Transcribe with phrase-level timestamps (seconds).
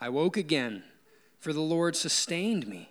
[0.00, 0.84] I woke again,
[1.38, 2.90] for the Lord sustained me.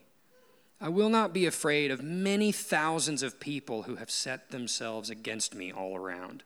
[0.81, 5.53] I will not be afraid of many thousands of people who have set themselves against
[5.53, 6.43] me all around.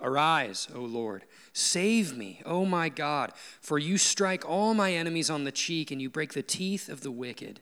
[0.00, 5.44] Arise, O Lord, save me, O my God, for you strike all my enemies on
[5.44, 7.60] the cheek and you break the teeth of the wicked.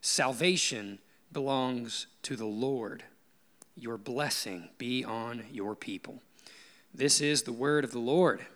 [0.00, 0.98] Salvation
[1.32, 3.04] belongs to the Lord.
[3.74, 6.22] Your blessing be on your people.
[6.94, 8.46] This is the word of the Lord.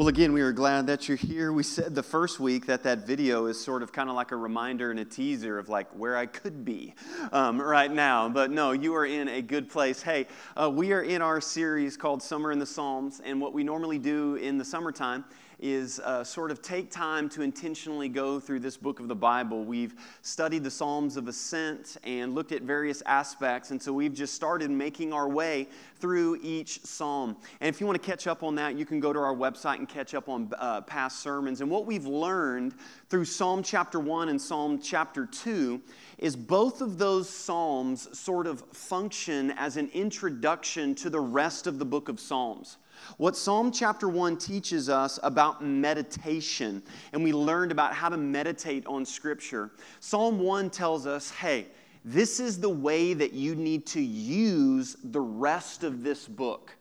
[0.00, 1.52] Well, again, we are glad that you're here.
[1.52, 4.36] We said the first week that that video is sort of kind of like a
[4.36, 6.94] reminder and a teaser of like where I could be
[7.32, 8.26] um, right now.
[8.26, 10.00] But no, you are in a good place.
[10.00, 10.26] Hey,
[10.56, 13.98] uh, we are in our series called Summer in the Psalms, and what we normally
[13.98, 15.22] do in the summertime
[15.60, 19.64] is uh, sort of take time to intentionally go through this book of the Bible.
[19.64, 24.34] We've studied the Psalms of Ascent and looked at various aspects, and so we've just
[24.34, 27.36] started making our way through each psalm.
[27.60, 29.76] And if you want to catch up on that, you can go to our website
[29.76, 31.60] and catch up on uh, past sermons.
[31.60, 32.74] And what we've learned
[33.10, 35.80] through Psalm chapter 1 and Psalm chapter 2
[36.18, 41.78] is both of those psalms sort of function as an introduction to the rest of
[41.78, 42.78] the book of Psalms.
[43.16, 48.86] What Psalm chapter 1 teaches us about meditation, and we learned about how to meditate
[48.86, 49.70] on Scripture.
[50.00, 51.66] Psalm 1 tells us hey,
[52.04, 56.74] this is the way that you need to use the rest of this book.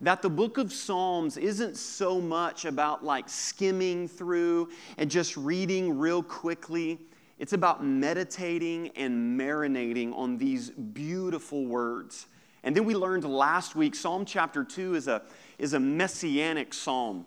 [0.00, 5.98] That the book of Psalms isn't so much about like skimming through and just reading
[5.98, 6.98] real quickly.
[7.38, 12.26] It's about meditating and marinating on these beautiful words.
[12.64, 15.22] And then we learned last week Psalm chapter 2 is a,
[15.58, 17.26] is a messianic psalm.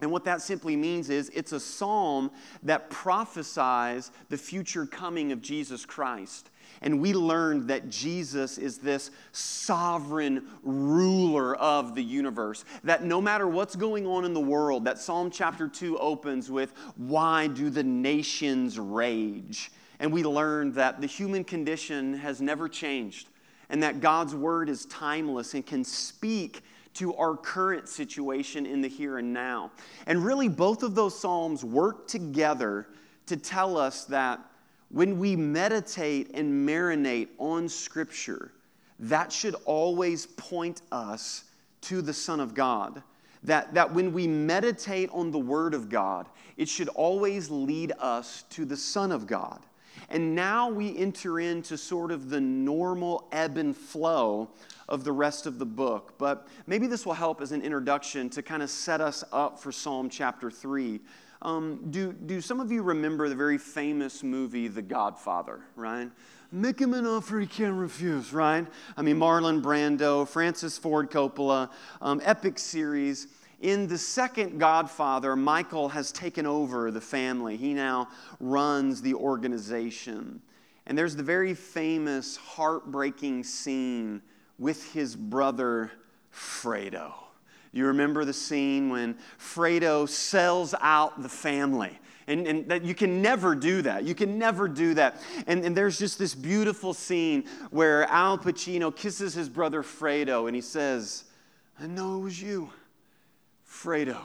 [0.00, 2.30] And what that simply means is it's a psalm
[2.64, 6.50] that prophesies the future coming of Jesus Christ.
[6.82, 12.64] And we learned that Jesus is this sovereign ruler of the universe.
[12.82, 16.74] That no matter what's going on in the world, that Psalm chapter 2 opens with,
[16.96, 19.70] Why do the nations rage?
[20.00, 23.28] And we learned that the human condition has never changed
[23.70, 26.62] and that God's word is timeless and can speak
[26.94, 29.70] to our current situation in the here and now.
[30.06, 32.88] And really, both of those Psalms work together
[33.26, 34.40] to tell us that
[34.90, 38.52] when we meditate and marinate on Scripture,
[39.00, 41.44] that should always point us
[41.82, 43.02] to the Son of God.
[43.42, 46.26] That, that when we meditate on the Word of God,
[46.56, 49.60] it should always lead us to the Son of God.
[50.08, 54.48] And now we enter into sort of the normal ebb and flow
[54.88, 56.14] of the rest of the book.
[56.18, 59.72] But maybe this will help as an introduction to kind of set us up for
[59.72, 61.00] Psalm chapter 3.
[61.42, 66.10] Um, do, do some of you remember the very famous movie, The Godfather, right?
[66.50, 68.66] Make him an offer he can't refuse, right?
[68.96, 73.28] I mean, Marlon Brando, Francis Ford Coppola, um, epic series.
[73.60, 77.56] In the second Godfather, Michael has taken over the family.
[77.56, 78.08] He now
[78.40, 80.40] runs the organization.
[80.86, 84.22] And there's the very famous, heartbreaking scene
[84.58, 85.90] with his brother,
[86.32, 87.12] Fredo.
[87.72, 91.98] You remember the scene when Fredo sells out the family.
[92.26, 94.04] And, and that you can never do that.
[94.04, 95.20] You can never do that.
[95.46, 100.54] And, and there's just this beautiful scene where Al Pacino kisses his brother Fredo and
[100.54, 101.24] he says,
[101.78, 102.70] I know it was you.
[103.68, 104.18] Fredo,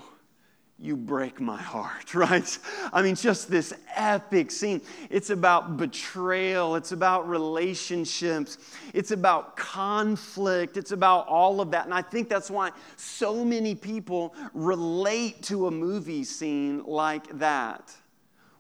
[0.82, 2.58] you break my heart, right?
[2.94, 4.82] I mean, just this epic scene.
[5.10, 8.58] It's about betrayal, it's about relationships,
[8.94, 11.86] it's about conflict, it's about all of that.
[11.86, 17.94] And I think that's why so many people relate to a movie scene like that.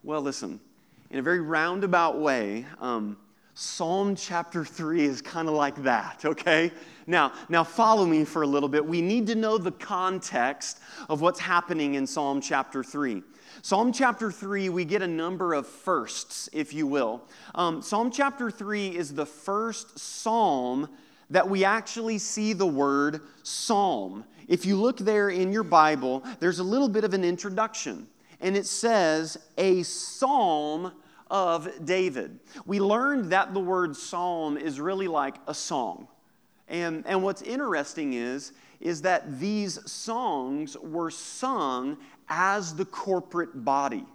[0.03, 0.59] Well, listen,
[1.11, 3.17] in a very roundabout way, um,
[3.53, 6.71] Psalm chapter 3 is kind of like that, okay?
[7.09, 8.85] Now, now follow me for a little bit.
[8.85, 10.79] We need to know the context
[11.09, 13.23] of what's happening in Psalm chapter 3.
[13.63, 17.23] Psalm chapter 3, we get a number of firsts, if you will.
[17.55, 20.87] Um, psalm chapter 3 is the first psalm
[21.31, 24.23] that we actually see the word psalm.
[24.47, 28.07] If you look there in your Bible, there's a little bit of an introduction,
[28.39, 30.91] and it says, a psalm
[31.31, 32.39] of David.
[32.67, 36.07] We learned that the word psalm is really like a song.
[36.69, 41.97] And, and what's interesting is, is that these songs were sung
[42.29, 44.05] as the corporate body.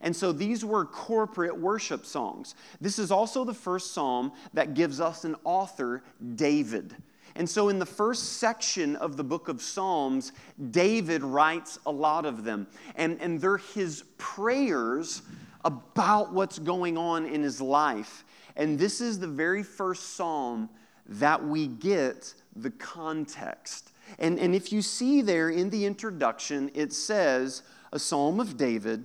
[0.00, 2.54] And so these were corporate worship songs.
[2.80, 6.02] This is also the first psalm that gives us an author,
[6.36, 6.96] David.
[7.34, 10.32] And so, in the first section of the book of Psalms,
[10.70, 12.66] David writes a lot of them.
[12.96, 15.22] And, and they're his prayers
[15.64, 18.24] about what's going on in his life.
[18.56, 20.68] And this is the very first psalm
[21.08, 23.92] that we get the context.
[24.18, 27.62] And, and if you see there in the introduction, it says,
[27.92, 29.04] a psalm of David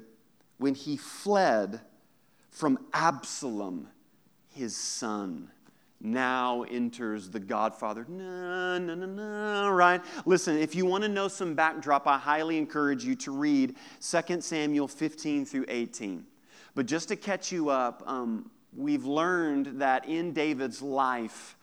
[0.58, 1.82] when he fled
[2.50, 3.88] from Absalom,
[4.50, 5.50] his son
[6.00, 8.06] now enters the Godfather.
[8.10, 10.02] No, no, no, no, right?
[10.26, 14.42] Listen, if you want to know some backdrop, I highly encourage you to read 2
[14.42, 16.26] Samuel 15 through 18.
[16.76, 21.56] But just to catch you up, um, we've learned that in David's life,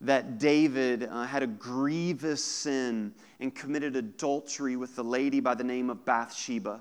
[0.00, 5.64] that David uh, had a grievous sin and committed adultery with the lady by the
[5.64, 6.80] name of Bathsheba.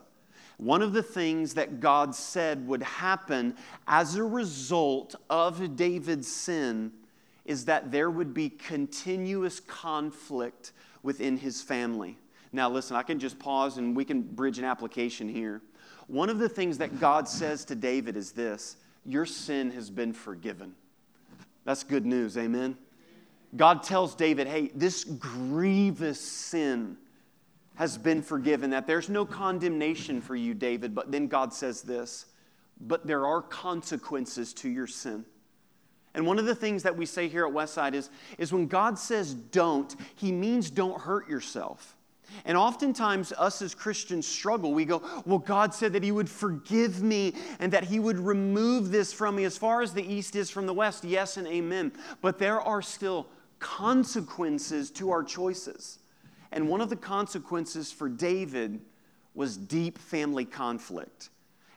[0.57, 3.55] One of the things that God said would happen
[3.87, 6.91] as a result of David's sin
[7.45, 10.71] is that there would be continuous conflict
[11.03, 12.17] within his family.
[12.51, 15.61] Now, listen, I can just pause and we can bridge an application here.
[16.07, 20.13] One of the things that God says to David is this Your sin has been
[20.13, 20.73] forgiven.
[21.65, 22.77] That's good news, amen?
[23.55, 26.97] God tells David, Hey, this grievous sin
[27.75, 30.95] has been forgiven, that there's no condemnation for you, David.
[30.95, 32.25] But then God says this,
[32.79, 35.25] But there are consequences to your sin.
[36.13, 38.97] And one of the things that we say here at Westside is, is when God
[38.97, 41.95] says don't, he means don't hurt yourself.
[42.43, 44.73] And oftentimes, us as Christians struggle.
[44.73, 48.91] We go, Well, God said that He would forgive me and that He would remove
[48.91, 51.03] this from me as far as the east is from the west.
[51.03, 51.91] Yes and amen.
[52.21, 53.27] But there are still
[53.59, 55.99] consequences to our choices.
[56.51, 58.79] And one of the consequences for David
[59.33, 61.29] was deep family conflict.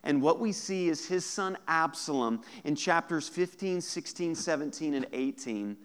[0.03, 5.75] And what we see is his son Absalom in chapters 15, 16, 17, and 18.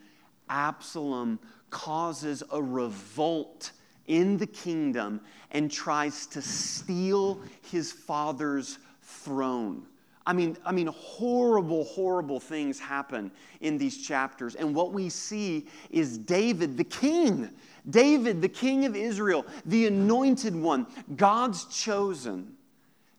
[0.49, 3.73] Absalom causes a revolt
[4.06, 5.20] in the kingdom
[5.50, 9.87] and tries to steal his father's throne.
[10.26, 13.31] I mean, I mean, horrible, horrible things happen
[13.61, 14.55] in these chapters.
[14.55, 17.50] And what we see is David, the king,
[17.91, 20.87] David, the king of Israel, the anointed one,
[21.17, 22.55] God's chosen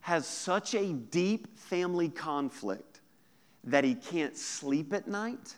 [0.01, 3.01] has such a deep family conflict
[3.63, 5.55] that he can't sleep at night,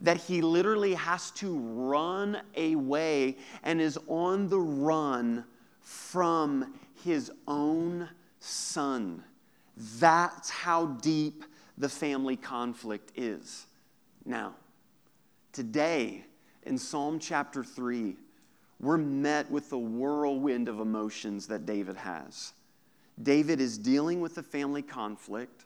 [0.00, 5.44] that he literally has to run away and is on the run
[5.80, 8.08] from his own
[8.40, 9.22] son.
[9.76, 11.44] That's how deep
[11.76, 13.66] the family conflict is.
[14.24, 14.54] Now,
[15.52, 16.24] today
[16.62, 18.16] in Psalm chapter 3,
[18.80, 22.52] we're met with the whirlwind of emotions that David has.
[23.22, 25.64] David is dealing with a family conflict,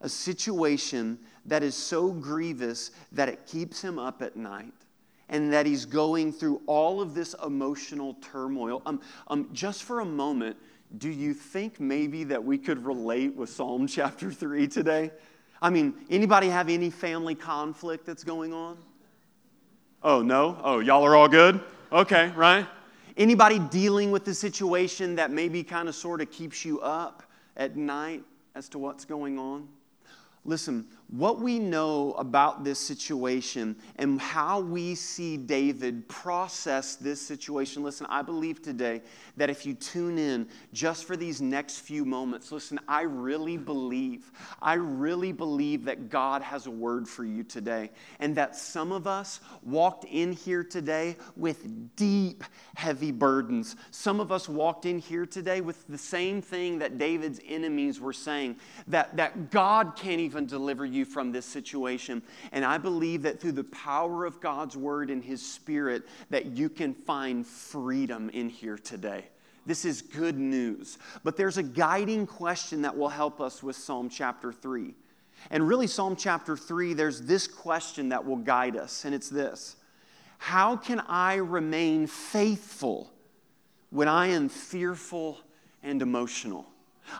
[0.00, 4.72] a situation that is so grievous that it keeps him up at night,
[5.28, 8.82] and that he's going through all of this emotional turmoil.
[8.86, 10.56] Um, um, just for a moment,
[10.98, 15.10] do you think maybe that we could relate with Psalm chapter 3 today?
[15.62, 18.78] I mean, anybody have any family conflict that's going on?
[20.02, 20.58] Oh, no?
[20.62, 21.60] Oh, y'all are all good?
[21.92, 22.66] Okay, right?
[23.16, 27.22] Anybody dealing with the situation that maybe kind of sort of keeps you up
[27.56, 28.24] at night
[28.54, 29.68] as to what's going on?
[30.44, 37.82] Listen, what we know about this situation and how we see David process this situation.
[37.82, 39.02] Listen, I believe today
[39.36, 44.30] that if you tune in just for these next few moments, listen, I really believe,
[44.62, 47.90] I really believe that God has a word for you today.
[48.20, 52.44] And that some of us walked in here today with deep,
[52.76, 53.74] heavy burdens.
[53.90, 58.12] Some of us walked in here today with the same thing that David's enemies were
[58.12, 62.22] saying that, that God can't even deliver you you from this situation.
[62.52, 66.68] And I believe that through the power of God's word and his spirit, that you
[66.68, 69.24] can find freedom in here today.
[69.66, 70.98] This is good news.
[71.24, 74.94] But there's a guiding question that will help us with Psalm chapter 3.
[75.50, 79.76] And really, Psalm chapter 3, there's this question that will guide us, and it's this
[80.38, 83.10] How can I remain faithful
[83.90, 85.38] when I am fearful
[85.82, 86.66] and emotional?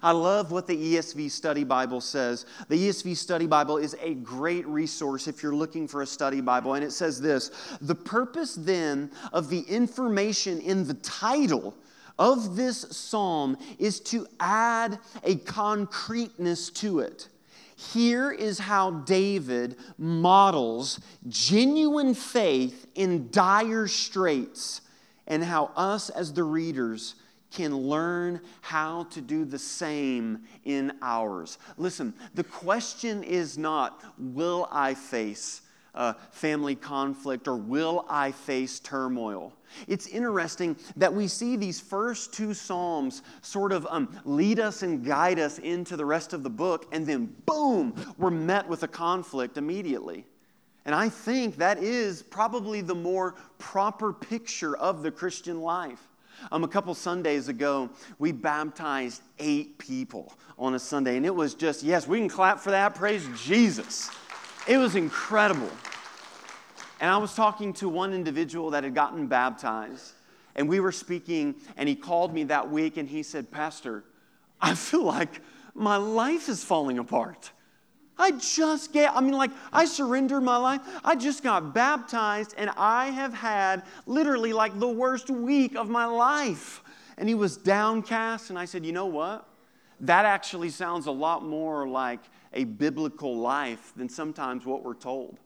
[0.02, 2.46] I love what the ESV Study Bible says.
[2.68, 6.74] The ESV Study Bible is a great resource if you're looking for a study Bible.
[6.74, 11.74] And it says this The purpose then of the information in the title
[12.18, 17.28] of this psalm is to add a concreteness to it.
[17.76, 24.82] Here is how David models genuine faith in dire straits
[25.26, 27.14] and how us as the readers
[27.50, 31.58] can learn how to do the same in ours.
[31.76, 35.62] Listen, the question is not, will I face
[35.94, 39.52] uh, family conflict or will I face turmoil?
[39.86, 45.04] It's interesting that we see these first two Psalms sort of um, lead us and
[45.04, 48.88] guide us into the rest of the book, and then boom, we're met with a
[48.88, 50.24] conflict immediately.
[50.84, 56.09] And I think that is probably the more proper picture of the Christian life.
[56.50, 61.54] Um, a couple Sundays ago, we baptized eight people on a Sunday, and it was
[61.54, 62.94] just, yes, we can clap for that.
[62.94, 64.10] Praise Jesus.
[64.68, 65.70] It was incredible.
[67.00, 70.12] And I was talking to one individual that had gotten baptized,
[70.54, 74.04] and we were speaking, and he called me that week, and he said, Pastor,
[74.60, 75.40] I feel like
[75.74, 77.52] my life is falling apart.
[78.20, 80.82] I just get, I mean, like, I surrendered my life.
[81.02, 86.04] I just got baptized, and I have had literally like the worst week of my
[86.04, 86.82] life.
[87.16, 89.48] And he was downcast, and I said, You know what?
[90.00, 92.20] That actually sounds a lot more like
[92.52, 95.38] a biblical life than sometimes what we're told.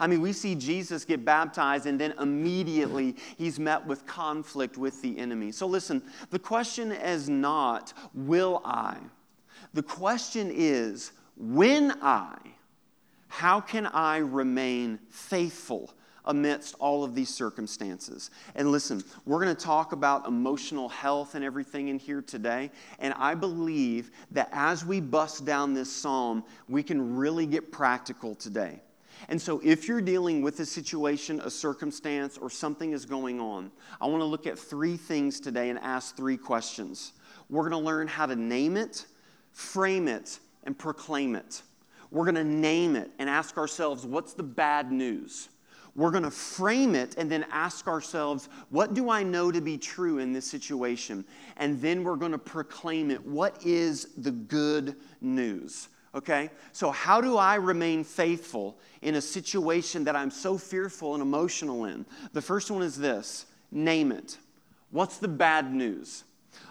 [0.00, 5.00] I mean, we see Jesus get baptized and then immediately he's met with conflict with
[5.02, 5.52] the enemy.
[5.52, 8.96] So listen, the question is not, will I?
[9.74, 12.36] The question is, when I,
[13.28, 18.30] how can I remain faithful amidst all of these circumstances?
[18.54, 22.70] And listen, we're going to talk about emotional health and everything in here today.
[22.98, 28.34] And I believe that as we bust down this psalm, we can really get practical
[28.34, 28.80] today.
[29.28, 33.70] And so, if you're dealing with a situation, a circumstance, or something is going on,
[34.00, 37.12] I want to look at three things today and ask three questions.
[37.48, 39.06] We're going to learn how to name it,
[39.52, 41.62] frame it, and proclaim it.
[42.10, 45.48] We're going to name it and ask ourselves, what's the bad news?
[45.94, 49.76] We're going to frame it and then ask ourselves, what do I know to be
[49.76, 51.24] true in this situation?
[51.58, 53.24] And then we're going to proclaim it.
[53.26, 55.88] What is the good news?
[56.14, 56.50] Okay?
[56.72, 61.84] So, how do I remain faithful in a situation that I'm so fearful and emotional
[61.86, 62.06] in?
[62.32, 64.38] The first one is this name it.
[64.90, 66.24] What's the bad news?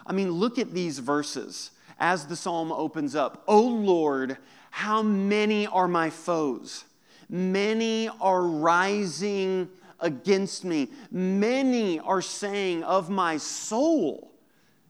[0.06, 4.38] I mean, look at these verses as the psalm opens up O Lord,
[4.70, 6.84] how many are my foes?
[7.28, 9.68] Many are rising
[10.00, 10.90] against me.
[11.10, 14.32] Many are saying of my soul,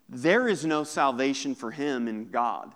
[0.08, 2.72] there is no salvation for him in God.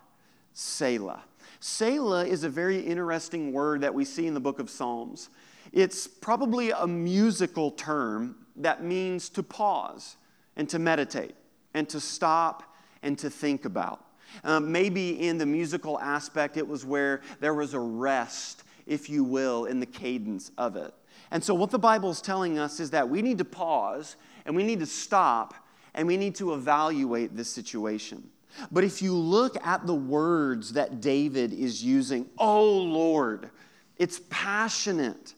[0.52, 1.22] Selah.
[1.60, 5.30] Selah is a very interesting word that we see in the book of Psalms.
[5.72, 10.16] It's probably a musical term that means to pause
[10.56, 11.34] and to meditate
[11.74, 12.62] and to stop
[13.02, 14.05] and to think about.
[14.44, 19.24] Um, maybe in the musical aspect, it was where there was a rest, if you
[19.24, 20.92] will, in the cadence of it.
[21.30, 24.54] And so, what the Bible is telling us is that we need to pause and
[24.54, 25.54] we need to stop
[25.94, 28.30] and we need to evaluate this situation.
[28.70, 33.50] But if you look at the words that David is using, oh Lord,
[33.98, 35.34] it's passionate.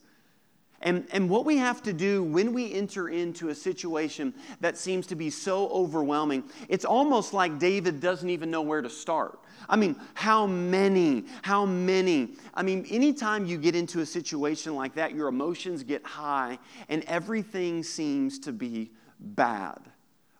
[0.80, 5.08] And, and what we have to do when we enter into a situation that seems
[5.08, 9.40] to be so overwhelming, it's almost like David doesn't even know where to start.
[9.68, 12.36] I mean, how many, how many?
[12.54, 16.58] I mean, anytime you get into a situation like that, your emotions get high
[16.88, 19.80] and everything seems to be bad.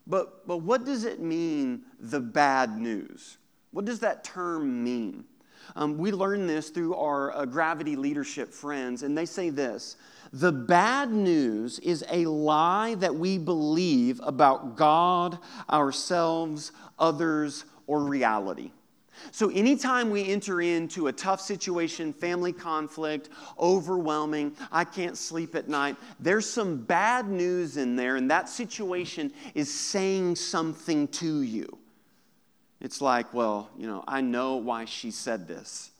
[0.07, 3.37] But, but what does it mean, the bad news?
[3.71, 5.25] What does that term mean?
[5.75, 9.97] Um, we learned this through our uh, gravity leadership friends, and they say this
[10.31, 18.71] the bad news is a lie that we believe about God, ourselves, others, or reality.
[19.31, 25.67] So, anytime we enter into a tough situation, family conflict, overwhelming, I can't sleep at
[25.67, 31.77] night, there's some bad news in there, and that situation is saying something to you.
[32.79, 35.91] It's like, well, you know, I know why she said this,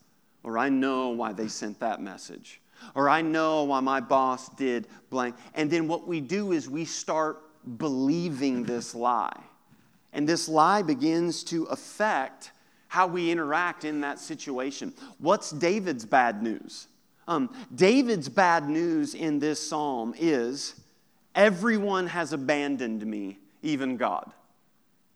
[0.43, 2.61] or I know why they sent that message
[2.95, 5.35] or I know why my boss did blank.
[5.53, 7.41] And then what we do is we start
[7.77, 9.39] believing this lie.
[10.13, 12.51] And this lie begins to affect
[12.87, 14.93] how we interact in that situation.
[15.19, 16.87] What's David's bad news?
[17.27, 20.81] Um, David's bad news in this psalm is
[21.35, 24.31] everyone has abandoned me, even God.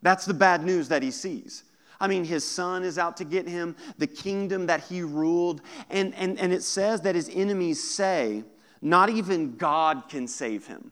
[0.03, 1.63] That's the bad news that he sees.
[2.00, 5.62] I mean, his son is out to get him, the kingdom that he ruled.
[5.90, 8.44] And, and, and it says that his enemies say,
[8.82, 10.92] not even God can save him.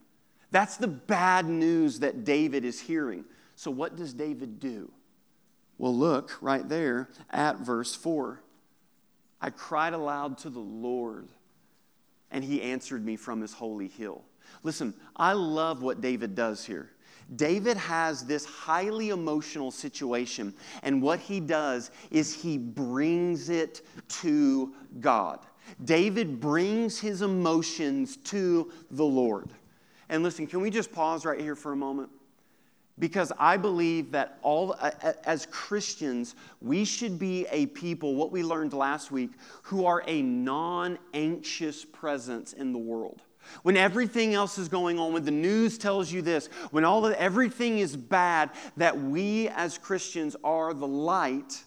[0.52, 3.26] That's the bad news that David is hearing.
[3.56, 4.92] So, what does David do?
[5.78, 8.42] Well, look right there at verse 4.
[9.42, 11.28] I cried aloud to the Lord,
[12.30, 14.24] and he answered me from his holy hill.
[14.64, 16.92] Listen, I love what David does here.
[17.36, 24.74] David has this highly emotional situation, and what he does is he brings it to
[25.00, 25.40] God.
[25.86, 29.50] David brings his emotions to the Lord.
[30.10, 32.10] And listen, can we just pause right here for a moment?
[33.00, 34.76] Because I believe that all,
[35.24, 39.32] as Christians, we should be a people, what we learned last week,
[39.64, 43.22] who are a non anxious presence in the world.
[43.64, 47.14] When everything else is going on, when the news tells you this, when all of
[47.14, 51.64] everything is bad, that we as Christians are the light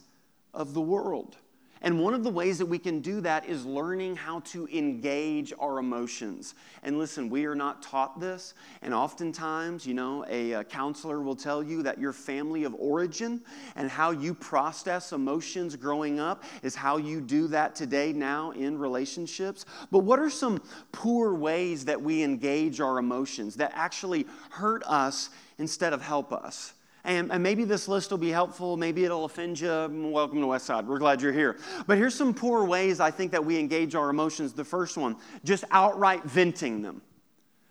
[0.53, 1.37] of the world.
[1.81, 5.53] And one of the ways that we can do that is learning how to engage
[5.59, 6.55] our emotions.
[6.83, 8.53] And listen, we are not taught this.
[8.81, 13.41] And oftentimes, you know, a, a, counselor will tell you that your family of origin
[13.75, 18.77] and how you process emotions growing up is how you do that today, now in
[18.77, 19.65] relationships.
[19.91, 25.29] But what are some poor ways that we engage our emotions that actually hurt us
[25.57, 26.74] instead of help us?
[27.05, 28.77] And, and, maybe this list will be helpful.
[28.77, 29.69] Maybe it'll offend you.
[29.69, 30.85] Welcome to Westside.
[30.85, 31.57] We're glad you're here.
[31.85, 34.53] But here's some poor ways I think that we engage our emotions.
[34.53, 37.03] The first one, just outright venting them.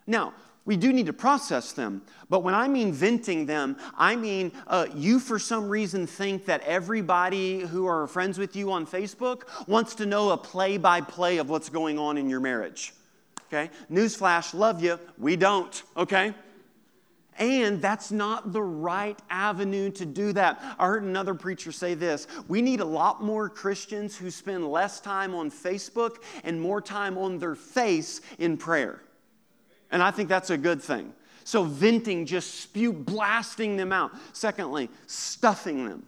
[0.07, 0.35] Now,
[0.67, 2.03] we do need to process them.
[2.31, 6.63] But when I mean venting them, I mean uh, you for some reason think that
[6.63, 11.39] everybody who are friends with you on Facebook wants to know a play by play
[11.39, 12.95] of what's going on in your marriage.
[13.49, 13.71] Okay?
[13.91, 14.99] Newsflash, love you.
[15.19, 15.83] We don't.
[15.97, 16.35] Okay?
[17.39, 20.63] And that's not the right avenue to do that.
[20.79, 25.01] I heard another preacher say this We need a lot more Christians who spend less
[25.01, 29.03] time on Facebook and more time on their face in prayer.
[29.91, 31.13] And I think that's a good thing.
[31.45, 34.13] So, venting, just spew, blasting them out.
[34.33, 36.07] Secondly, stuffing them.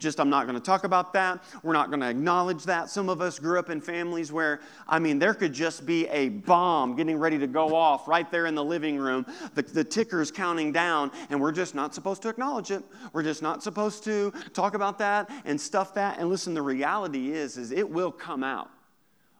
[0.00, 1.44] Just, I'm not going to talk about that.
[1.62, 2.90] We're not going to acknowledge that.
[2.90, 6.30] Some of us grew up in families where, I mean, there could just be a
[6.30, 9.24] bomb getting ready to go off right there in the living room.
[9.54, 12.82] The, the ticker's counting down, and we're just not supposed to acknowledge it.
[13.12, 16.18] We're just not supposed to talk about that and stuff that.
[16.18, 18.70] And listen, the reality is, is it will come out.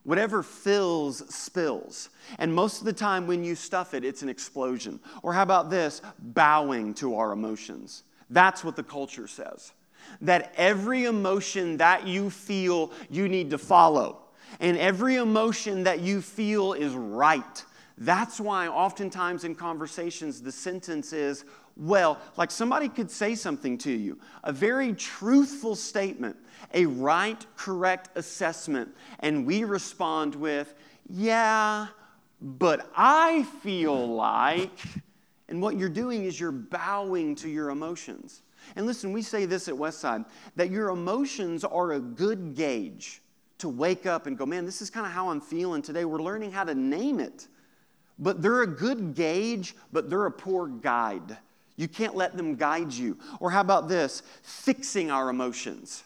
[0.04, 2.10] Whatever fills, spills.
[2.38, 5.00] And most of the time, when you stuff it, it's an explosion.
[5.22, 6.00] Or how about this?
[6.18, 8.04] Bowing to our emotions.
[8.30, 9.72] That's what the culture says
[10.20, 14.20] that every emotion that you feel, you need to follow.
[14.60, 17.64] And every emotion that you feel is right.
[17.98, 21.44] That's why, oftentimes in conversations, the sentence is,
[21.76, 26.36] well, like somebody could say something to you, a very truthful statement,
[26.72, 28.88] a right, correct assessment,
[29.20, 30.74] and we respond with,
[31.08, 31.88] yeah,
[32.40, 34.78] but I feel like,
[35.48, 38.42] and what you're doing is you're bowing to your emotions.
[38.76, 40.24] And listen, we say this at Westside
[40.56, 43.20] that your emotions are a good gauge
[43.58, 46.04] to wake up and go, man, this is kind of how I'm feeling today.
[46.04, 47.46] We're learning how to name it.
[48.18, 51.36] But they're a good gauge, but they're a poor guide.
[51.76, 53.18] You can't let them guide you.
[53.40, 54.22] Or how about this?
[54.42, 56.04] Fixing our emotions.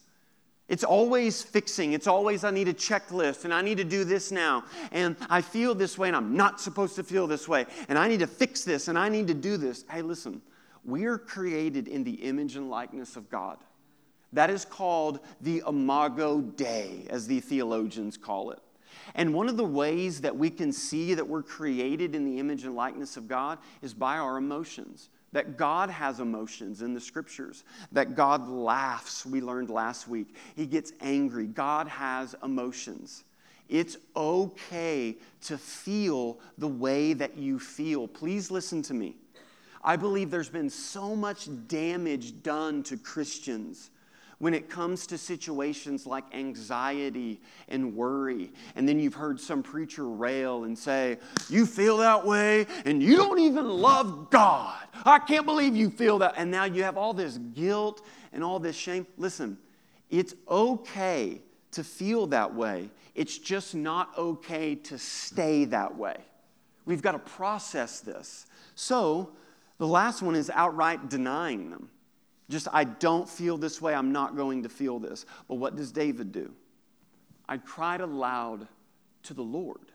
[0.68, 1.94] It's always fixing.
[1.94, 4.64] It's always, I need a checklist and I need to do this now.
[4.92, 7.66] And I feel this way and I'm not supposed to feel this way.
[7.88, 9.85] And I need to fix this and I need to do this.
[9.90, 10.42] Hey, listen,
[10.85, 13.59] we are created in the image and likeness of God.
[14.33, 18.61] That is called the imago Dei, as the theologians call it.
[19.14, 22.64] And one of the ways that we can see that we're created in the image
[22.64, 25.09] and likeness of God is by our emotions.
[25.33, 27.64] That God has emotions in the scriptures.
[27.93, 30.35] That God laughs, we learned last week.
[30.57, 31.47] He gets angry.
[31.47, 33.25] God has emotions.
[33.69, 38.09] It's okay to feel the way that you feel.
[38.09, 39.17] Please listen to me.
[39.83, 43.91] I believe there's been so much damage done to Christians
[44.38, 48.53] when it comes to situations like anxiety and worry.
[48.77, 53.17] And then you've heard some preacher rail and say, You feel that way and you
[53.17, 54.79] don't even love God.
[55.05, 56.35] I can't believe you feel that.
[56.37, 59.07] And now you have all this guilt and all this shame.
[59.17, 59.59] Listen,
[60.11, 61.41] it's okay
[61.73, 66.17] to feel that way, it's just not okay to stay that way.
[66.87, 68.47] We've got to process this.
[68.75, 69.33] So,
[69.79, 71.91] the last one is outright denying them.
[72.51, 73.95] Just, I don't feel this way.
[73.95, 75.27] I'm not going to feel this.
[75.49, 76.53] But what does David do?
[77.49, 78.67] I cried aloud
[79.25, 79.93] to the Lord.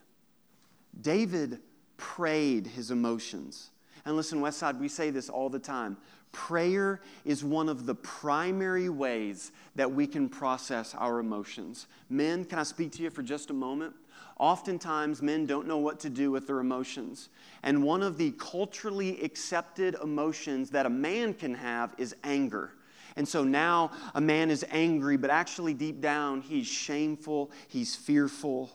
[1.00, 1.58] David
[1.96, 3.70] prayed his emotions.
[4.04, 5.96] And listen, Westside, we say this all the time.
[6.34, 11.86] Prayer is one of the primary ways that we can process our emotions.
[12.10, 13.94] Men, can I speak to you for just a moment?
[14.38, 17.28] Oftentimes, men don't know what to do with their emotions.
[17.62, 22.72] And one of the culturally accepted emotions that a man can have is anger.
[23.14, 28.72] And so now a man is angry, but actually deep down, he's shameful, he's fearful.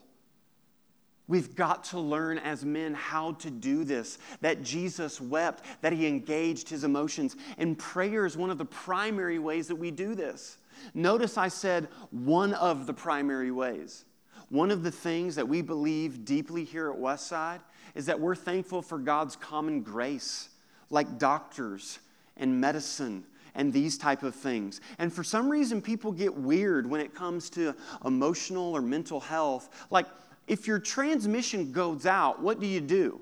[1.30, 4.18] We've got to learn as men how to do this.
[4.40, 7.36] That Jesus wept, that he engaged his emotions.
[7.56, 10.58] And prayer is one of the primary ways that we do this.
[10.92, 14.06] Notice I said one of the primary ways.
[14.48, 17.60] One of the things that we believe deeply here at Westside
[17.94, 20.48] is that we're thankful for God's common grace,
[20.90, 22.00] like doctors
[22.36, 24.80] and medicine and these type of things.
[24.98, 29.86] And for some reason people get weird when it comes to emotional or mental health.
[29.90, 30.06] Like
[30.50, 33.20] if your transmission goes out, what do you do?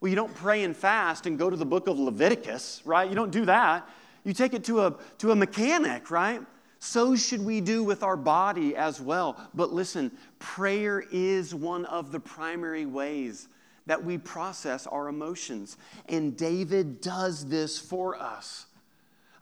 [0.00, 3.10] Well, you don't pray and fast and go to the book of Leviticus, right?
[3.10, 3.90] You don't do that.
[4.22, 6.40] You take it to a, to a mechanic, right?
[6.78, 9.44] So should we do with our body as well.
[9.54, 13.48] But listen, prayer is one of the primary ways
[13.86, 15.78] that we process our emotions.
[16.08, 18.66] And David does this for us.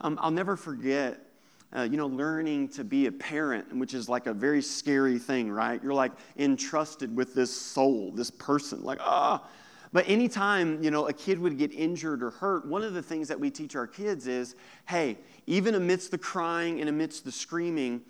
[0.01, 1.21] Um, I'll never forget,
[1.77, 5.51] uh, you know, learning to be a parent, which is like a very scary thing,
[5.51, 5.83] right?
[5.83, 9.47] You're like entrusted with this soul, this person, like, ah.
[9.93, 13.29] But anytime, you know, a kid would get injured or hurt, one of the things
[13.29, 18.01] that we teach our kids is hey, even amidst the crying and amidst the screaming,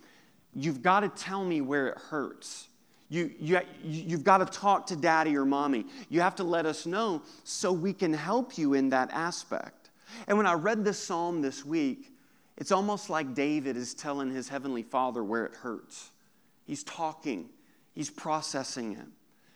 [0.54, 2.68] you've got to tell me where it hurts.
[3.08, 5.86] You, you, you've got to talk to daddy or mommy.
[6.08, 9.90] You have to let us know so we can help you in that aspect.
[10.26, 12.15] And when I read this psalm this week,
[12.56, 16.10] it's almost like David is telling his heavenly father where it hurts.
[16.64, 17.48] He's talking,
[17.94, 19.06] he's processing it.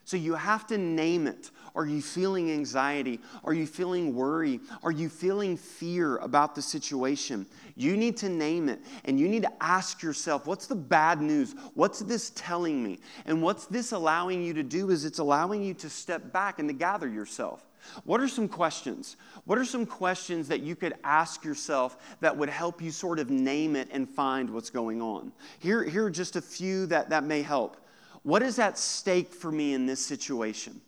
[0.04, 1.50] So you have to name it.
[1.76, 3.20] Are you feeling anxiety?
[3.44, 4.58] Are you feeling worry?
[4.82, 7.46] Are you feeling fear about the situation?
[7.76, 11.54] You need to name it and you need to ask yourself what's the bad news?
[11.74, 12.98] What's this telling me?
[13.24, 16.68] And what's this allowing you to do is it's allowing you to step back and
[16.68, 17.64] to gather yourself.
[18.04, 19.16] What are some questions?
[19.44, 23.30] What are some questions that you could ask yourself that would help you sort of
[23.30, 25.32] name it and find what's going on?
[25.58, 27.76] Here, here are just a few that, that may help.
[28.22, 30.80] What is at stake for me in this situation?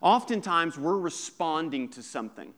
[0.00, 2.52] Oftentimes, we're responding to something.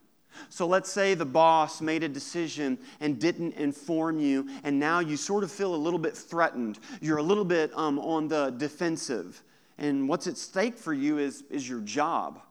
[0.49, 5.17] So let's say the boss made a decision and didn't inform you, and now you
[5.17, 6.79] sort of feel a little bit threatened.
[7.01, 9.43] You're a little bit um, on the defensive.
[9.77, 12.41] And what's at stake for you is, is your job.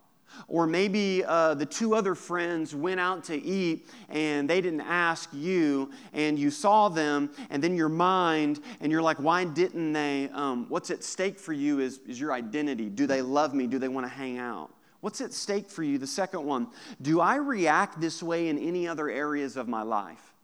[0.48, 5.28] Or maybe uh, the two other friends went out to eat and they didn't ask
[5.32, 10.28] you, and you saw them, and then your mind, and you're like, why didn't they?
[10.32, 12.88] Um, what's at stake for you is, is your identity.
[12.88, 13.66] Do they love me?
[13.66, 14.70] Do they want to hang out?
[15.00, 15.98] What's at stake for you?
[15.98, 16.68] The second one,
[17.00, 20.34] do I react this way in any other areas of my life?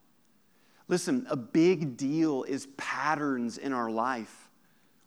[0.88, 4.45] Listen, a big deal is patterns in our life.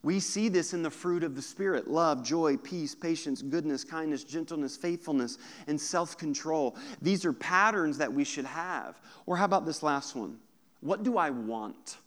[0.02, 4.24] We see this in the fruit of the Spirit love, joy, peace, patience, goodness, kindness,
[4.24, 6.78] gentleness, faithfulness, and self control.
[7.02, 9.00] These are patterns that we should have.
[9.26, 10.38] Or how about this last one?
[10.82, 11.98] What do I want?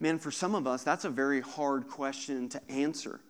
[0.00, 3.20] Man, for some of us, that's a very hard question to answer.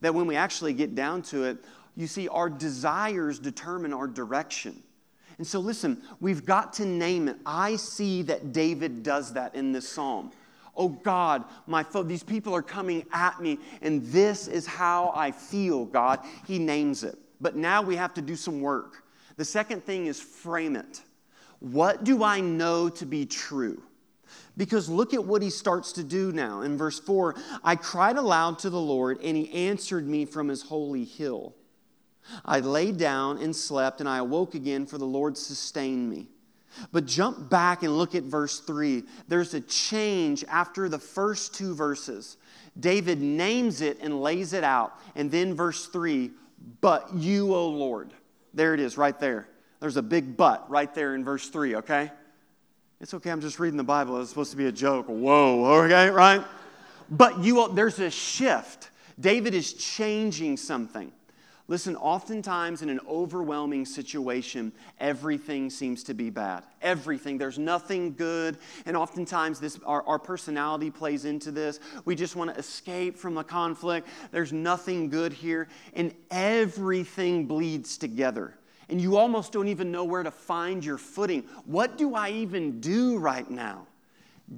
[0.00, 1.58] That when we actually get down to it,
[1.96, 4.82] you see, our desires determine our direction.
[5.38, 7.36] And so, listen, we've got to name it.
[7.44, 10.30] I see that David does that in this psalm.
[10.74, 15.30] Oh God, my foe, these people are coming at me, and this is how I
[15.30, 16.20] feel, God.
[16.46, 17.18] He names it.
[17.40, 19.04] But now we have to do some work.
[19.36, 21.02] The second thing is frame it.
[21.60, 23.82] What do I know to be true?
[24.56, 26.62] Because look at what he starts to do now.
[26.62, 30.62] In verse 4, I cried aloud to the Lord, and he answered me from his
[30.62, 31.54] holy hill.
[32.44, 36.28] I lay down and slept, and I awoke again, for the Lord sustained me.
[36.90, 39.04] But jump back and look at verse 3.
[39.28, 42.36] There's a change after the first two verses.
[42.78, 44.98] David names it and lays it out.
[45.14, 46.30] And then verse 3
[46.80, 48.12] But you, O Lord.
[48.54, 49.48] There it is, right there.
[49.80, 52.10] There's a big but right there in verse 3, okay?
[53.00, 54.20] It's okay, I'm just reading the Bible.
[54.20, 55.06] It's supposed to be a joke.
[55.08, 56.44] Whoa, okay, right?
[57.10, 58.90] But you, there's a shift.
[59.18, 61.10] David is changing something.
[61.68, 66.64] Listen, oftentimes in an overwhelming situation, everything seems to be bad.
[66.82, 67.38] Everything.
[67.38, 68.58] There's nothing good.
[68.84, 71.78] And oftentimes, this, our, our personality plays into this.
[72.04, 74.08] We just want to escape from the conflict.
[74.32, 75.68] There's nothing good here.
[75.94, 78.58] And everything bleeds together.
[78.88, 81.44] And you almost don't even know where to find your footing.
[81.64, 83.86] What do I even do right now?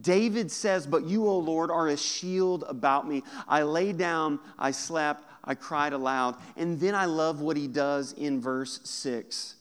[0.00, 3.22] David says, But you, O Lord, are a shield about me.
[3.46, 6.36] I lay down, I slept, I cried aloud.
[6.56, 9.56] And then I love what he does in verse 6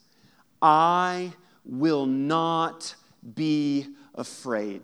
[0.62, 1.34] I
[1.66, 2.96] will not
[3.36, 4.82] be afraid.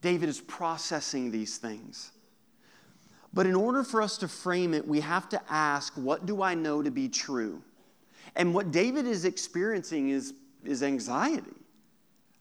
[0.00, 2.12] David is processing these things.
[3.32, 6.54] But in order for us to frame it, we have to ask, what do I
[6.54, 7.62] know to be true?
[8.34, 11.54] And what David is experiencing is, is anxiety.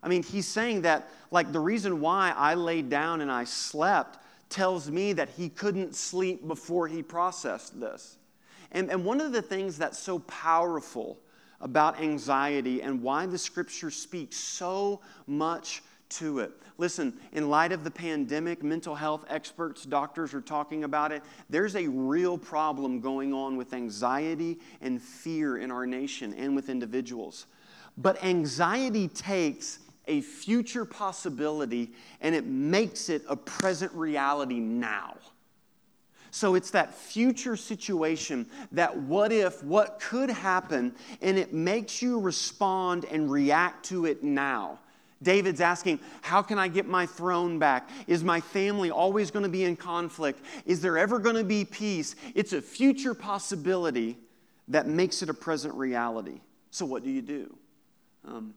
[0.01, 4.17] I mean, he's saying that, like, the reason why I laid down and I slept
[4.49, 8.17] tells me that he couldn't sleep before he processed this.
[8.71, 11.19] And, and one of the things that's so powerful
[11.61, 16.51] about anxiety and why the scripture speaks so much to it.
[16.77, 21.21] Listen, in light of the pandemic, mental health experts, doctors are talking about it.
[21.49, 26.69] There's a real problem going on with anxiety and fear in our nation and with
[26.69, 27.47] individuals.
[27.97, 29.79] But anxiety takes
[30.09, 35.15] a future possibility and it makes it a present reality now.
[36.31, 42.19] So it's that future situation, that what if, what could happen, and it makes you
[42.19, 44.79] respond and react to it now.
[45.21, 47.89] David's asking, How can I get my throne back?
[48.07, 50.39] Is my family always going to be in conflict?
[50.65, 52.15] Is there ever going to be peace?
[52.35, 54.17] It's a future possibility
[54.67, 56.41] that makes it a present reality.
[56.71, 57.55] So, what do you do?
[58.25, 58.53] Um,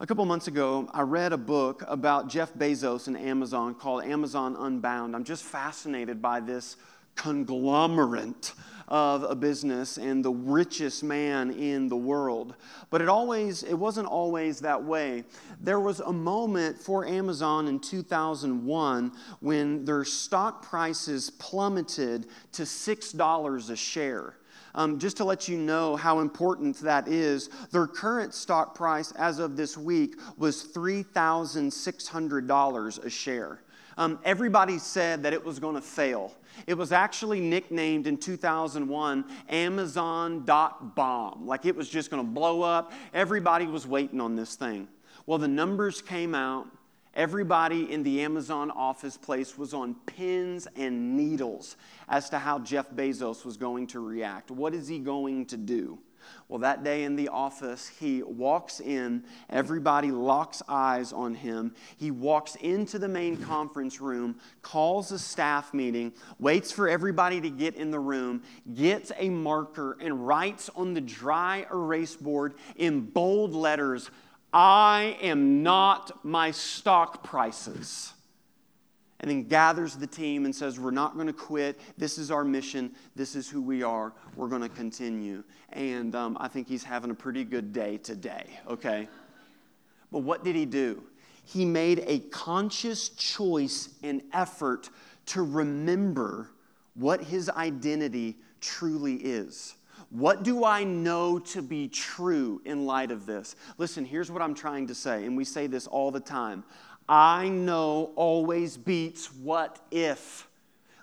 [0.00, 4.54] a couple months ago, I read a book about Jeff Bezos and Amazon called Amazon
[4.56, 5.16] Unbound.
[5.16, 6.76] I'm just fascinated by this
[7.16, 8.52] conglomerate
[8.86, 12.54] of a business and the richest man in the world.
[12.90, 15.24] But it always it wasn't always that way.
[15.60, 23.70] There was a moment for Amazon in 2001 when their stock prices plummeted to $6
[23.70, 24.34] a share.
[24.74, 29.38] Um, just to let you know how important that is, their current stock price as
[29.38, 33.62] of this week was $3,600 a share.
[33.96, 36.32] Um, everybody said that it was going to fail.
[36.68, 41.46] It was actually nicknamed in 2001 Amazon.bomb.
[41.46, 42.92] Like it was just going to blow up.
[43.12, 44.86] Everybody was waiting on this thing.
[45.26, 46.68] Well, the numbers came out.
[47.18, 51.76] Everybody in the Amazon office place was on pins and needles
[52.08, 54.52] as to how Jeff Bezos was going to react.
[54.52, 55.98] What is he going to do?
[56.46, 61.74] Well, that day in the office, he walks in, everybody locks eyes on him.
[61.96, 67.50] He walks into the main conference room, calls a staff meeting, waits for everybody to
[67.50, 68.42] get in the room,
[68.74, 74.08] gets a marker, and writes on the dry erase board in bold letters,
[74.52, 78.12] I am not my stock prices
[79.20, 81.78] and then gathers the team and says, We're not going to quit.
[81.96, 82.92] This is our mission.
[83.16, 84.12] This is who we are.
[84.36, 85.42] We're going to continue.
[85.70, 89.08] And um, I think he's having a pretty good day today, okay?
[90.12, 91.02] But what did he do?
[91.44, 94.90] He made a conscious choice and effort
[95.26, 96.50] to remember
[96.94, 99.74] what his identity truly is.
[100.10, 103.56] What do I know to be true in light of this?
[103.76, 106.64] Listen, here's what I'm trying to say, and we say this all the time.
[107.08, 110.47] I know always beats what if.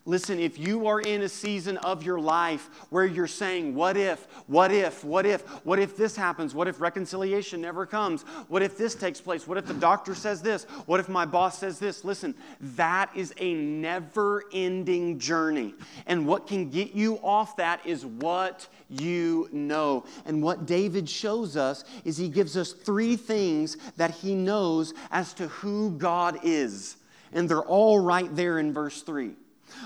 [0.08, 4.28] Listen, if you are in a season of your life where you're saying, What if,
[4.46, 6.54] what if, what if, what if this happens?
[6.54, 8.22] What if reconciliation never comes?
[8.48, 9.48] What if this takes place?
[9.48, 10.65] What if the doctor says this?
[10.86, 12.06] What if my boss says this?
[12.06, 15.74] Listen, that is a never ending journey.
[16.06, 20.06] And what can get you off that is what you know.
[20.28, 25.34] And what David shows us is he gives us three things that he knows as
[25.34, 26.98] to who God is.
[27.34, 29.34] And they're all right there in verse 3.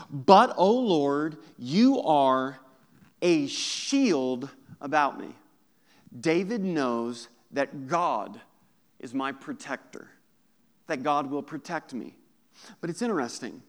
[0.10, 2.60] But, O Lord, you are
[3.21, 4.49] a shield
[4.82, 5.30] about me.
[6.19, 8.39] David knows that God
[8.99, 10.10] is my protector,
[10.88, 12.15] that God will protect me.
[12.82, 13.62] But it's interesting.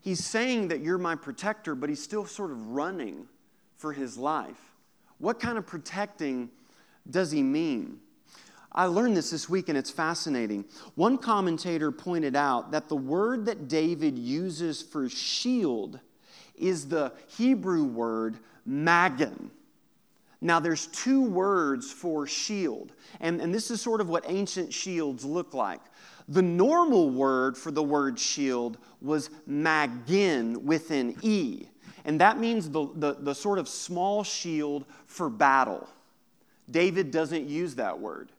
[0.00, 3.28] He's saying that you're my protector, but he's still sort of running
[3.76, 4.60] for his life.
[5.18, 6.50] What kind of protecting
[7.08, 8.00] does he mean?
[8.72, 10.64] I learned this this week and it's fascinating.
[10.94, 15.98] One commentator pointed out that the word that David uses for shield
[16.56, 19.50] is the Hebrew word magen.
[20.42, 25.22] Now, there's two words for shield, and, and this is sort of what ancient shields
[25.22, 25.82] look like.
[26.28, 31.66] The normal word for the word shield was magin with an E,
[32.06, 35.86] and that means the, the, the sort of small shield for battle.
[36.70, 38.30] David doesn't use that word.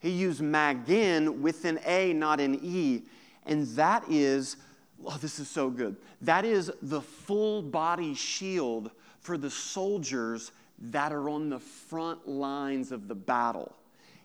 [0.00, 3.02] He used magen with an A, not an E.
[3.46, 4.56] And that is,
[5.04, 5.96] oh, this is so good.
[6.20, 12.92] That is the full body shield for the soldiers that are on the front lines
[12.92, 13.74] of the battle.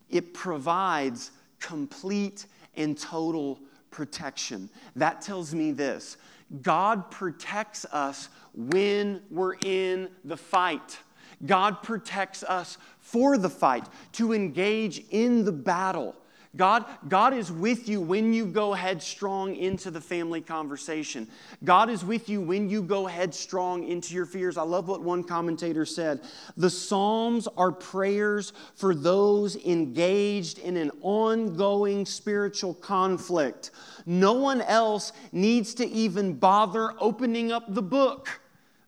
[0.10, 3.60] It provides complete and total
[3.90, 4.70] protection.
[4.96, 6.18] That tells me this
[6.62, 11.00] God protects us when we're in the fight.
[11.46, 16.16] God protects us for the fight, to engage in the battle.
[16.56, 21.28] God, God is with you when you go headstrong into the family conversation.
[21.64, 24.56] God is with you when you go headstrong into your fears.
[24.56, 26.22] I love what one commentator said.
[26.56, 33.72] The Psalms are prayers for those engaged in an ongoing spiritual conflict.
[34.06, 38.42] No one else needs to even bother opening up the book.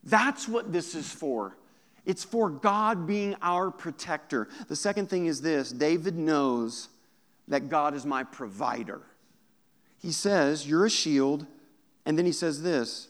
[0.04, 1.58] That's what this is for.
[2.06, 4.48] It's for God being our protector.
[4.68, 6.90] The second thing is this David knows
[7.48, 9.02] that God is my provider.
[10.00, 11.46] He says, You're a shield.
[12.06, 13.08] And then he says this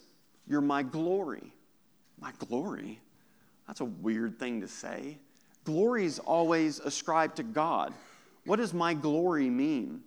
[0.47, 1.53] You're my glory.
[2.19, 3.01] My glory?
[3.67, 5.17] That's a weird thing to say.
[5.65, 7.93] Glory is always ascribed to God.
[8.45, 10.01] What does my glory mean?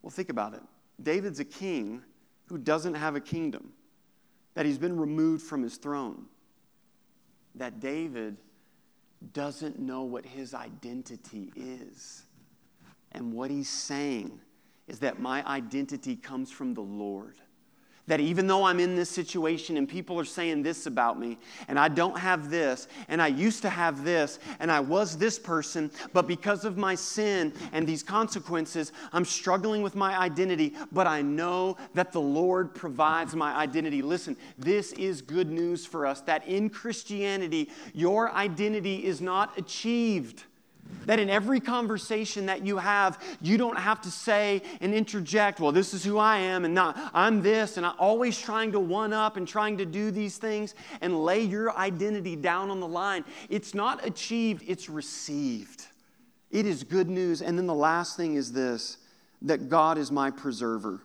[0.00, 0.62] Well, think about it.
[1.02, 2.02] David's a king
[2.46, 3.72] who doesn't have a kingdom,
[4.54, 6.26] that he's been removed from his throne,
[7.56, 8.36] that David
[9.32, 12.22] doesn't know what his identity is.
[13.12, 14.38] And what he's saying
[14.88, 17.36] is that my identity comes from the Lord
[18.06, 21.38] that even though I'm in this situation and people are saying this about me,
[21.68, 25.38] and I don't have this, and I used to have this, and I was this
[25.38, 31.06] person, but because of my sin and these consequences, I'm struggling with my identity, but
[31.06, 34.02] I know that the Lord provides my identity.
[34.02, 40.44] Listen, this is good news for us that in Christianity, your identity is not achieved
[41.06, 45.72] that in every conversation that you have, you don't have to say and interject, well,
[45.72, 49.12] this is who I am, and not, I'm this, and I'm always trying to one
[49.12, 53.24] up and trying to do these things and lay your identity down on the line.
[53.48, 55.86] It's not achieved, it's received.
[56.50, 57.42] It is good news.
[57.42, 58.98] And then the last thing is this
[59.42, 61.02] that God is my preserver.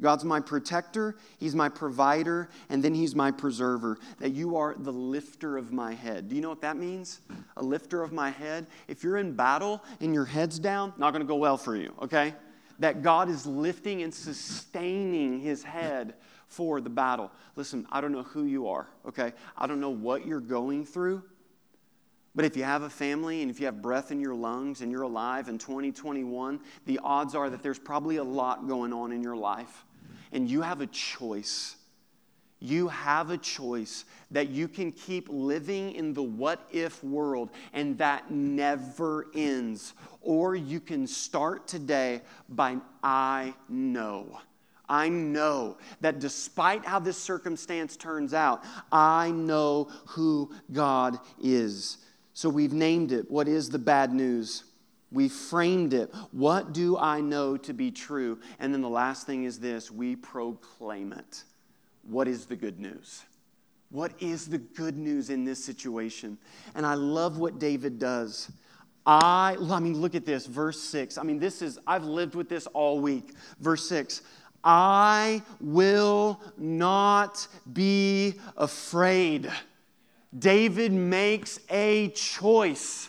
[0.00, 3.98] God's my protector, He's my provider, and then He's my preserver.
[4.18, 6.28] That you are the lifter of my head.
[6.28, 7.20] Do you know what that means?
[7.56, 8.66] A lifter of my head.
[8.86, 11.92] If you're in battle and your head's down, not going to go well for you,
[12.02, 12.34] okay?
[12.78, 16.14] That God is lifting and sustaining His head
[16.46, 17.32] for the battle.
[17.56, 19.32] Listen, I don't know who you are, okay?
[19.56, 21.24] I don't know what you're going through.
[22.36, 24.92] But if you have a family and if you have breath in your lungs and
[24.92, 29.24] you're alive in 2021, the odds are that there's probably a lot going on in
[29.24, 29.84] your life
[30.32, 31.76] and you have a choice.
[32.60, 37.96] You have a choice that you can keep living in the what if world and
[37.98, 39.94] that never ends.
[40.20, 44.40] Or you can start today by I know.
[44.88, 51.98] I know that despite how this circumstance turns out, I know who God is.
[52.32, 53.30] So we've named it.
[53.30, 54.64] What is the bad news?
[55.10, 56.14] We framed it.
[56.32, 58.38] What do I know to be true?
[58.58, 61.44] And then the last thing is this we proclaim it.
[62.02, 63.24] What is the good news?
[63.90, 66.36] What is the good news in this situation?
[66.74, 68.50] And I love what David does.
[69.06, 71.16] I, I mean, look at this, verse 6.
[71.16, 73.32] I mean, this is, I've lived with this all week.
[73.60, 74.22] Verse 6
[74.64, 79.50] I will not be afraid.
[80.36, 83.07] David makes a choice.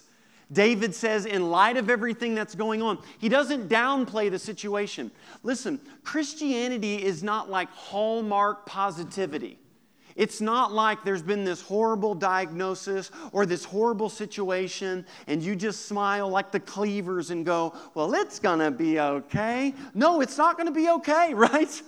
[0.52, 5.12] David says, in light of everything that's going on, he doesn't downplay the situation.
[5.44, 9.60] Listen, Christianity is not like hallmark positivity.
[10.16, 15.86] It's not like there's been this horrible diagnosis or this horrible situation, and you just
[15.86, 19.74] smile like the cleavers and go, Well, it's gonna be okay.
[19.94, 21.82] No, it's not gonna be okay, right?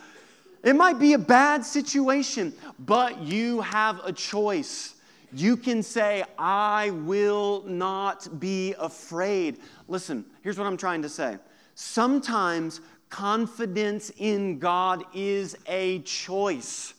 [0.64, 4.96] It might be a bad situation, but you have a choice.
[5.34, 9.60] You can say, I will not be afraid.
[9.88, 11.38] Listen, here's what I'm trying to say.
[11.76, 16.94] Sometimes confidence in God is a choice.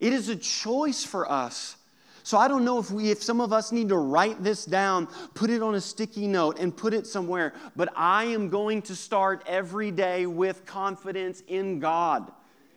[0.00, 1.76] It is a choice for us.
[2.24, 5.08] So I don't know if we if some of us need to write this down,
[5.34, 8.94] put it on a sticky note and put it somewhere, but I am going to
[8.94, 12.30] start every day with confidence in God.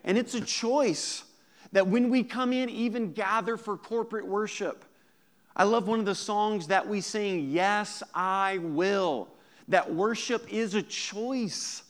[0.04, 1.24] And it's a choice
[1.76, 4.86] that when we come in, even gather for corporate worship.
[5.58, 9.28] I love one of the songs that we sing, Yes, I Will.
[9.68, 11.84] That worship is a choice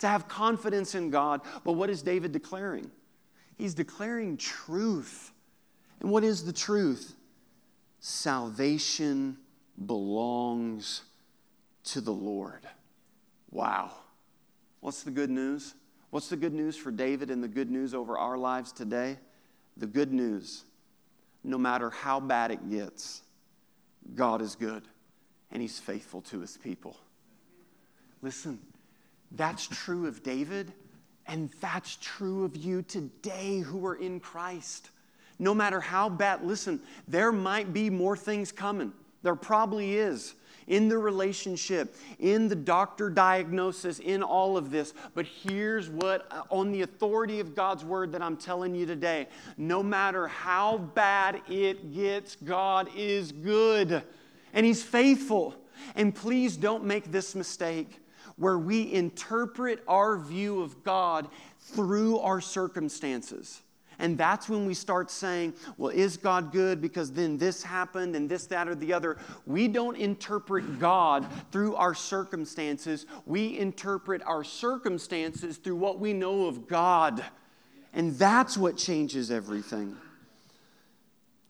[0.00, 1.42] to have confidence in God.
[1.62, 2.90] But what is David declaring?
[3.56, 5.30] He's declaring truth.
[6.00, 7.14] And what is the truth?
[8.00, 9.36] Salvation
[9.86, 11.02] belongs
[11.84, 12.66] to the Lord.
[13.52, 13.92] Wow.
[14.80, 15.74] What's the good news?
[16.10, 19.16] What's the good news for David and the good news over our lives today?
[19.78, 20.64] The good news,
[21.44, 23.22] no matter how bad it gets,
[24.14, 24.82] God is good
[25.50, 26.96] and he's faithful to his people.
[28.20, 28.58] Listen,
[29.32, 30.72] that's true of David,
[31.26, 34.90] and that's true of you today who are in Christ.
[35.38, 38.92] No matter how bad, listen, there might be more things coming.
[39.22, 40.34] There probably is
[40.68, 44.94] in the relationship, in the doctor diagnosis, in all of this.
[45.14, 49.28] But here's what, uh, on the authority of God's word, that I'm telling you today
[49.56, 54.02] no matter how bad it gets, God is good
[54.52, 55.54] and He's faithful.
[55.94, 58.00] And please don't make this mistake
[58.36, 61.28] where we interpret our view of God
[61.60, 63.62] through our circumstances.
[63.98, 68.28] And that's when we start saying, well, is God good because then this happened and
[68.28, 69.18] this, that, or the other.
[69.44, 73.06] We don't interpret God through our circumstances.
[73.26, 77.24] We interpret our circumstances through what we know of God.
[77.92, 79.96] And that's what changes everything.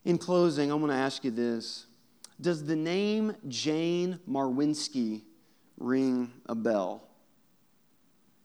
[0.06, 1.84] In closing, I want to ask you this
[2.40, 5.22] Does the name Jane Marwinsky
[5.76, 7.02] ring a bell?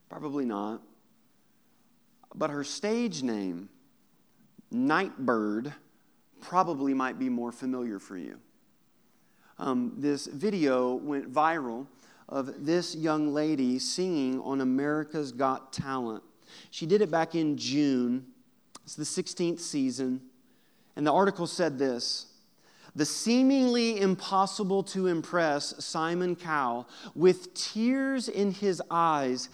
[0.10, 0.82] Probably not.
[2.36, 3.70] But her stage name,
[4.74, 5.74] Nightbird
[6.42, 8.40] probably might be more familiar for you.
[9.60, 11.88] Um, this video went viral
[12.28, 16.24] of this young lady singing on America's Got Talent.
[16.72, 18.26] She did it back in June.
[18.84, 20.22] It's the 16th season.
[20.96, 22.28] And the article said this
[22.96, 29.50] The seemingly impossible to impress Simon Cowell, with tears in his eyes,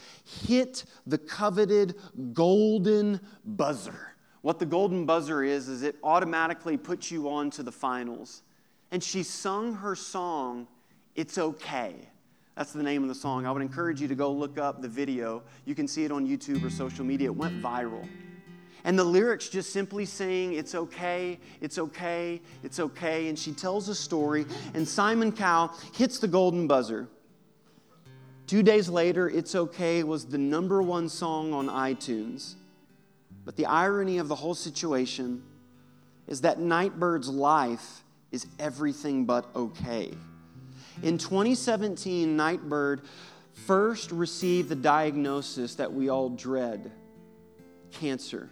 [0.48, 1.96] hit the coveted
[2.34, 4.09] golden buzzer.
[4.42, 8.44] What the golden buzzer is, is it automatically puts you on to the finals.
[8.92, 10.68] And she sung her song,
[11.16, 11.96] It's Okay.
[12.56, 13.46] That's the name of the song.
[13.46, 15.44] I would encourage you to go look up the video.
[15.64, 17.30] You can see it on YouTube or social media.
[17.30, 18.06] It went viral.
[18.84, 23.30] And the lyrics just simply saying, It's okay, it's okay, it's okay.
[23.30, 27.08] And she tells a story, and Simon Cowell hits the golden buzzer.
[28.48, 32.56] Two days later, It's Okay was the number one song on iTunes.
[33.50, 35.42] But the irony of the whole situation
[36.28, 40.12] is that Nightbird's life is everything but okay.
[41.02, 43.02] In 2017, Nightbird
[43.66, 46.92] first received the diagnosis that we all dread
[47.92, 48.52] cancer.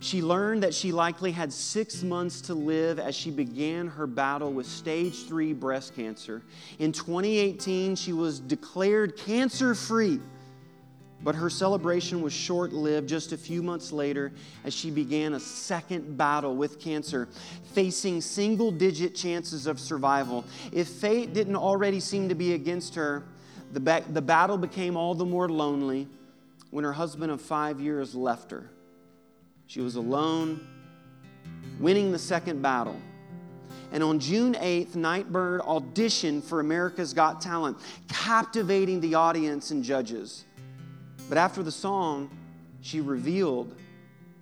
[0.00, 4.52] She learned that she likely had six months to live as she began her battle
[4.52, 6.42] with stage three breast cancer.
[6.80, 10.18] In 2018, she was declared cancer free
[11.22, 14.32] but her celebration was short lived just a few months later
[14.64, 17.28] as she began a second battle with cancer,
[17.72, 20.44] facing single digit chances of survival.
[20.72, 23.24] If fate didn't already seem to be against her,
[23.72, 26.06] the, ba- the battle became all the more lonely
[26.70, 28.70] when her husband of five years left her.
[29.66, 30.66] She was alone,
[31.80, 32.96] winning the second battle.
[33.90, 40.44] And on June 8th, Nightbird auditioned for America's Got Talent, captivating the audience and judges.
[41.28, 42.30] But after the song,
[42.80, 43.74] she revealed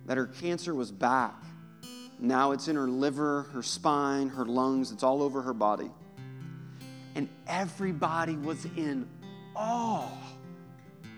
[0.06, 1.34] that her cancer was back.
[2.18, 5.90] Now it's in her liver, her spine, her lungs, it's all over her body.
[7.14, 9.08] And everybody was in
[9.54, 10.08] awe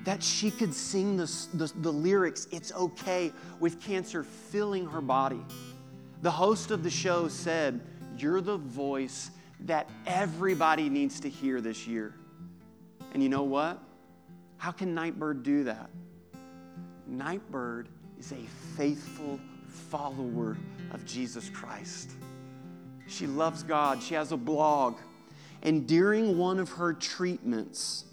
[0.05, 5.45] that she could sing the, the, the, lyrics, It's Okay, with cancer filling her body.
[6.23, 7.81] The host of the show said,
[8.16, 12.14] You're the voice that everybody needs to hear this year.
[13.12, 13.83] And you know what?
[14.59, 15.88] How can Nightbird do that?
[17.06, 17.88] Nightbird
[18.18, 20.56] is a faithful follower
[20.90, 22.11] of Jesus Christ.
[23.06, 24.02] She loves God.
[24.02, 24.98] She has a blog.
[25.62, 28.04] And during one of her treatments,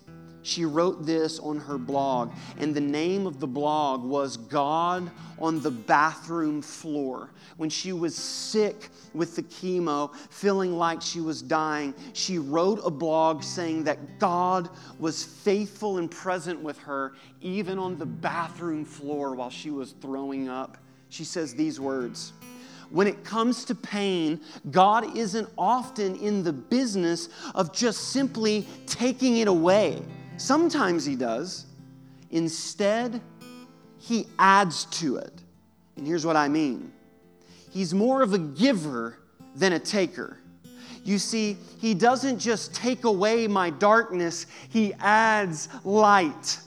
[0.46, 5.60] she wrote this on her blog, and the name of the blog was God on
[5.62, 7.32] the Bathroom Floor.
[7.58, 12.92] When she was sick with the chemo, feeling like she was dying, she wrote a
[12.92, 14.70] blog saying that God
[15.00, 20.48] was faithful and present with her, even on the bathroom floor while she was throwing
[20.48, 20.78] up.
[21.10, 22.34] She says these words
[22.92, 24.40] when it comes to pain,
[24.72, 30.04] God isn't often in the business of just simply taking it away.
[30.38, 31.66] Sometimes he does.
[32.32, 33.22] Instead,
[33.98, 35.32] he adds to it.
[35.98, 36.92] And here's what I mean
[37.72, 39.18] He's more of a giver
[39.56, 40.38] than a taker.
[41.04, 46.60] You see, he doesn't just take away my darkness, he adds light.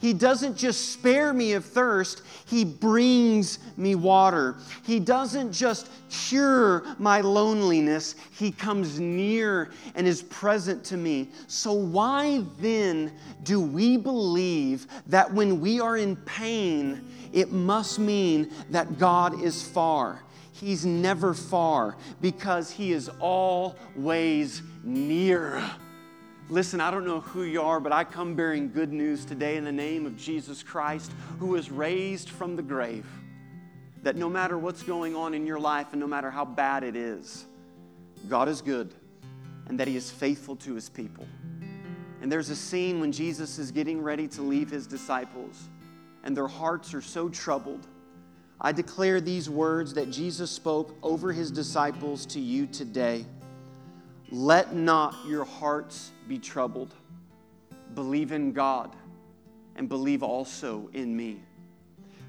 [0.00, 4.56] He doesn't just spare me of thirst, He brings me water.
[4.84, 11.28] He doesn't just cure my loneliness, He comes near and is present to me.
[11.48, 18.50] So, why then do we believe that when we are in pain, it must mean
[18.70, 20.22] that God is far?
[20.52, 25.62] He's never far because He is always near.
[26.50, 29.64] Listen, I don't know who you are, but I come bearing good news today in
[29.64, 33.04] the name of Jesus Christ, who was raised from the grave.
[34.02, 36.96] That no matter what's going on in your life and no matter how bad it
[36.96, 37.44] is,
[38.30, 38.94] God is good
[39.68, 41.26] and that He is faithful to His people.
[42.22, 45.68] And there's a scene when Jesus is getting ready to leave His disciples,
[46.24, 47.86] and their hearts are so troubled.
[48.58, 53.26] I declare these words that Jesus spoke over His disciples to you today.
[54.30, 56.94] Let not your hearts be troubled.
[57.94, 58.94] Believe in God
[59.76, 61.40] and believe also in me.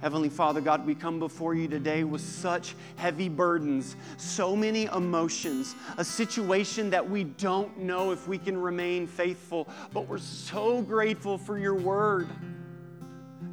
[0.01, 5.75] Heavenly Father, God, we come before you today with such heavy burdens, so many emotions,
[5.97, 11.37] a situation that we don't know if we can remain faithful, but we're so grateful
[11.37, 12.29] for your word.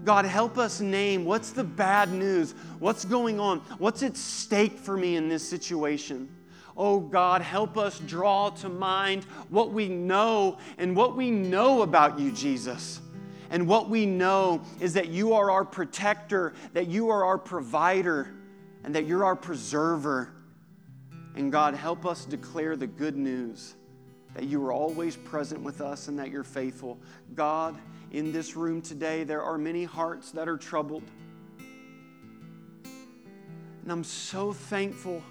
[0.04, 2.52] God, help us name what's the bad news?
[2.78, 3.58] What's going on?
[3.78, 6.28] What's at stake for me in this situation?
[6.76, 12.18] Oh God, help us draw to mind what we know and what we know about
[12.18, 13.00] you, Jesus.
[13.48, 18.34] And what we know is that you are our protector, that you are our provider,
[18.84, 20.32] and that you're our preserver.
[21.34, 23.74] And God, help us declare the good news
[24.34, 26.98] that you are always present with us and that you're faithful.
[27.34, 27.74] God,
[28.10, 31.04] in this room today, there are many hearts that are troubled.
[32.84, 35.22] And I'm so thankful.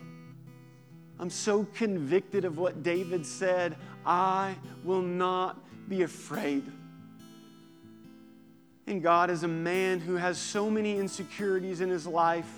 [1.20, 5.58] I'm so convicted of what David said I will not
[5.90, 6.64] be afraid.
[8.88, 12.52] And God, as a man who has so many insecurities in his life,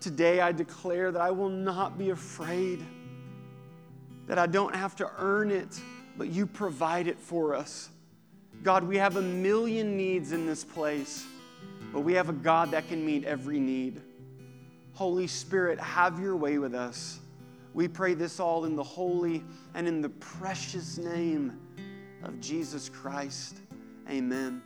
[0.00, 2.84] today I declare that I will not be afraid,
[4.26, 5.80] that I don't have to earn it,
[6.16, 7.88] but you provide it for us.
[8.62, 11.26] God, we have a million needs in this place,
[11.92, 14.00] but we have a God that can meet every need.
[14.98, 17.20] Holy Spirit, have your way with us.
[17.72, 19.44] We pray this all in the holy
[19.74, 21.56] and in the precious name
[22.24, 23.58] of Jesus Christ.
[24.10, 24.60] Amen.